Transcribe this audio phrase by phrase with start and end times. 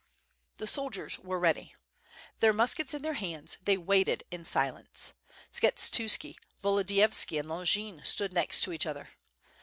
[0.57, 1.75] The soldiers were ready;
[2.39, 5.13] their muskets in their hands they waited in silence.
[5.51, 9.09] Skshetuski, Volodiyovski and Longin stood next to each other.